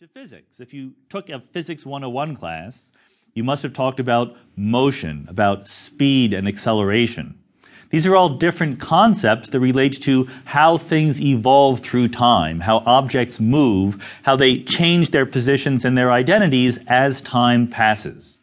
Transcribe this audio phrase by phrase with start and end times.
[0.00, 0.60] to physics.
[0.60, 2.90] If you took a Physics 101 class,
[3.34, 7.38] you must have talked about motion, about speed and acceleration.
[7.90, 13.40] These are all different concepts that relate to how things evolve through time, how objects
[13.40, 18.39] move, how they change their positions and their identities as time passes.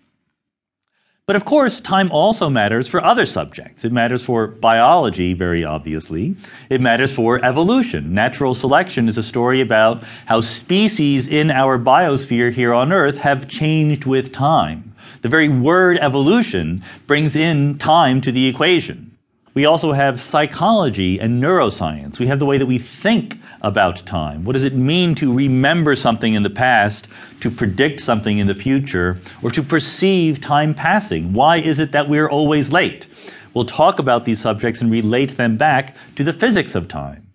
[1.27, 3.83] But of course, time also matters for other subjects.
[3.83, 6.37] It matters for biology, very obviously.
[6.69, 8.13] It matters for evolution.
[8.13, 13.49] Natural selection is a story about how species in our biosphere here on Earth have
[13.49, 14.95] changed with time.
[15.21, 19.16] The very word evolution brings in time to the equation.
[19.57, 22.19] We also have psychology and neuroscience.
[22.19, 24.45] We have the way that we think about time.
[24.45, 27.07] What does it mean to remember something in the past,
[27.39, 31.33] to predict something in the future, or to perceive time passing?
[31.33, 33.07] Why is it that we're always late?
[33.55, 37.26] We'll talk about these subjects and relate them back to the physics of time.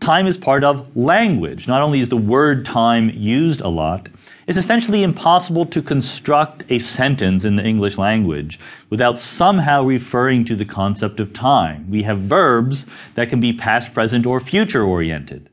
[0.00, 1.66] Time is part of language.
[1.66, 4.08] Not only is the word time used a lot,
[4.46, 8.58] it's essentially impossible to construct a sentence in the English language
[8.90, 11.90] without somehow referring to the concept of time.
[11.90, 12.86] We have verbs
[13.16, 15.50] that can be past, present, or future oriented.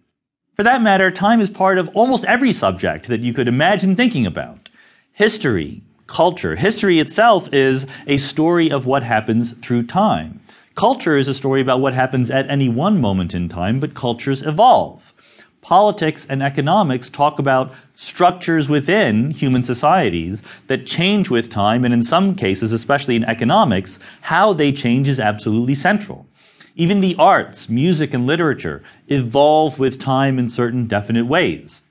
[0.56, 4.26] For that matter, time is part of almost every subject that you could imagine thinking
[4.26, 4.70] about.
[5.12, 6.56] History, culture.
[6.56, 10.40] History itself is a story of what happens through time.
[10.76, 14.44] Culture is a story about what happens at any one moment in time, but cultures
[14.44, 15.14] evolve.
[15.62, 22.04] Politics and economics talk about structures within human societies that change with time, and in
[22.04, 26.26] some cases, especially in economics, how they change is absolutely central.
[26.76, 31.86] Even the arts, music, and literature evolve with time in certain definite ways.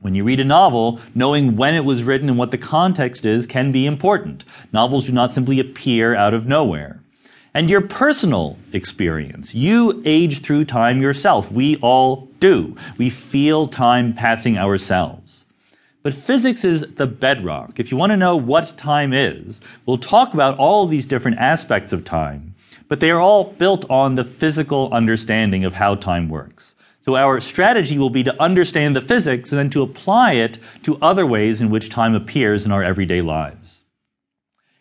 [0.00, 3.46] When you read a novel, knowing when it was written and what the context is
[3.46, 4.46] can be important.
[4.72, 7.02] Novels do not simply appear out of nowhere
[7.54, 9.54] and your personal experience.
[9.54, 11.50] You age through time yourself.
[11.50, 12.76] We all do.
[12.98, 15.44] We feel time passing ourselves.
[16.02, 17.78] But physics is the bedrock.
[17.78, 21.92] If you want to know what time is, we'll talk about all these different aspects
[21.92, 22.54] of time,
[22.88, 26.74] but they are all built on the physical understanding of how time works.
[27.02, 30.98] So our strategy will be to understand the physics and then to apply it to
[31.02, 33.79] other ways in which time appears in our everyday lives.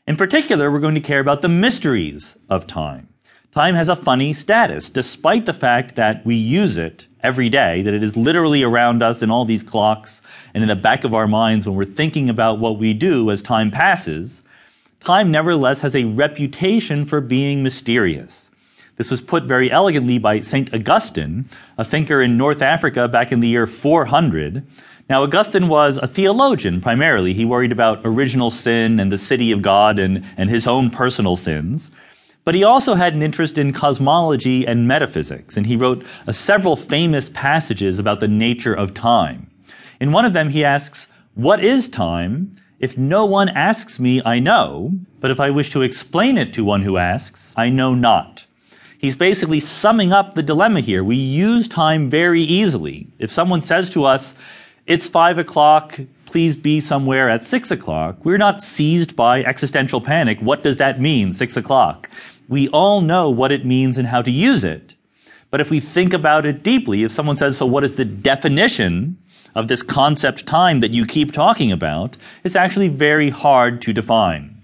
[0.10, 3.10] In particular, we're going to care about the mysteries of time.
[3.52, 7.94] Time has a funny status, despite the fact that we use it every day, that
[7.94, 10.24] it is literally around us in all these clocks
[10.56, 13.44] and in the back of our minds when we're thinking about what we do as
[13.44, 14.42] time passes.
[15.00, 18.50] Time nevertheless has a reputation for being mysterious.
[18.96, 20.74] This was put very elegantly by St.
[20.74, 21.48] Augustine,
[21.78, 24.66] a thinker in North Africa back in the year 400,
[25.10, 27.34] now, Augustine was a theologian primarily.
[27.34, 31.36] He worried about original sin and the city of God and, and his own personal
[31.36, 31.90] sins.
[32.46, 36.76] But he also had an interest in cosmology and metaphysics, and he wrote uh, several
[36.76, 39.50] famous passages about the nature of time.
[40.00, 42.56] In one of them, he asks, What is time?
[42.80, 46.64] If no one asks me, I know, but if I wish to explain it to
[46.64, 48.46] one who asks, I know not.
[49.00, 51.04] He's basically summing up the dilemma here.
[51.04, 53.08] We use time very easily.
[53.18, 54.34] If someone says to us,
[54.90, 58.26] it's five o'clock, please be somewhere at six o'clock.
[58.26, 60.40] We're not seized by existential panic.
[60.40, 62.10] What does that mean, six o'clock?
[62.48, 64.96] We all know what it means and how to use it.
[65.52, 69.20] But if we think about it deeply, if someone says, so what is the definition
[69.54, 72.18] of this concept time that you keep talking about?
[72.44, 74.64] It's actually very hard to define.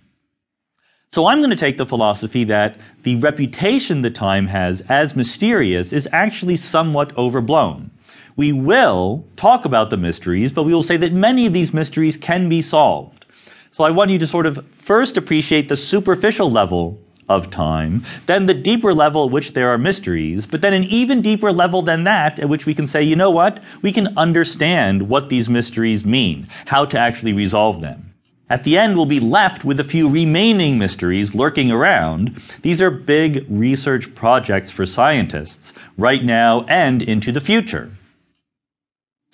[1.12, 5.94] So I'm going to take the philosophy that the reputation the time has as mysterious
[5.94, 7.92] is actually somewhat overblown.
[8.36, 12.18] We will talk about the mysteries, but we will say that many of these mysteries
[12.18, 13.26] can be solved.
[13.72, 18.46] So I want you to sort of first appreciate the superficial level of time, then
[18.46, 22.04] the deeper level at which there are mysteries, but then an even deeper level than
[22.04, 23.62] that at which we can say, you know what?
[23.82, 28.14] We can understand what these mysteries mean, how to actually resolve them.
[28.48, 32.40] At the end, we'll be left with a few remaining mysteries lurking around.
[32.62, 37.92] These are big research projects for scientists right now and into the future.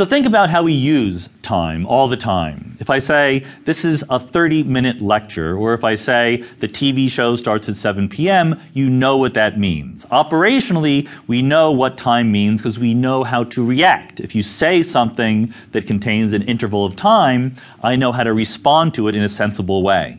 [0.02, 2.76] So think about how we use time all the time.
[2.80, 7.08] If I say this is a 30 minute lecture, or if I say the TV
[7.08, 10.08] show starts at 7 p.m., you know what that means.
[10.08, 14.20] Operationally, we know what time means because we know how to react.
[14.20, 18.96] If you say something that contains an interval of time, I know how to respond
[18.96, 20.18] to it in a sensible way.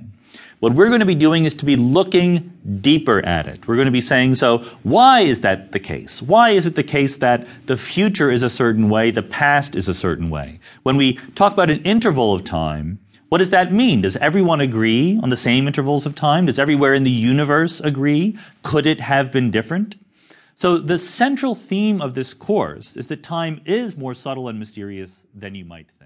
[0.62, 3.66] What we're going to be doing is to be looking deeper at it.
[3.66, 6.22] We're going to be saying, so why is that the case?
[6.22, 9.88] Why is it the case that the future is a certain way, the past is
[9.88, 10.60] a certain way?
[10.84, 14.02] When we talk about an interval of time, what does that mean?
[14.02, 16.46] Does everyone agree on the same intervals of time?
[16.46, 18.38] Does everywhere in the universe agree?
[18.62, 19.96] Could it have been different?
[20.54, 25.26] So the central theme of this course is that time is more subtle and mysterious
[25.34, 26.01] than you might think.